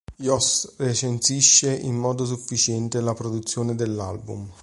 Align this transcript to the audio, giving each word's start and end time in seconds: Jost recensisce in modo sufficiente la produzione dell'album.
Jost 0.17 0.77
recensisce 0.79 1.71
in 1.77 1.93
modo 1.93 2.25
sufficiente 2.25 2.99
la 3.01 3.13
produzione 3.13 3.75
dell'album. 3.75 4.51